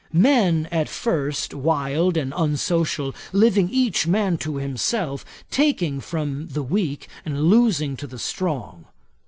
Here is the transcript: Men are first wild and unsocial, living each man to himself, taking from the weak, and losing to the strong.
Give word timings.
Men 0.13 0.67
are 0.71 0.87
first 0.87 1.53
wild 1.53 2.17
and 2.17 2.33
unsocial, 2.35 3.13
living 3.31 3.69
each 3.69 4.07
man 4.07 4.35
to 4.39 4.55
himself, 4.55 5.23
taking 5.51 5.99
from 6.01 6.47
the 6.47 6.63
weak, 6.63 7.07
and 7.23 7.43
losing 7.51 7.95
to 7.97 8.07
the 8.07 8.17
strong. 8.17 8.85